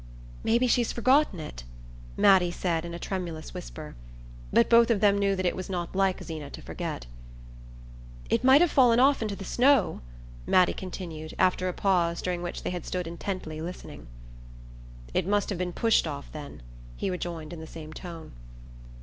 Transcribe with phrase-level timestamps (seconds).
[0.43, 1.63] "Maybe she's forgotten it,"
[2.17, 3.95] Mattie said in a tremulous whisper;
[4.51, 7.05] but both of them knew that it was not like Zeena to forget.
[8.27, 10.01] "It might have fallen off into the snow,"
[10.47, 14.07] Mattie continued, after a pause during which they had stood intently listening.
[15.13, 16.63] "It must have been pushed off, then,"
[16.97, 18.31] he rejoined in the same tone.